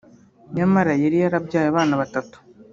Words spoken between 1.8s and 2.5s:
batatu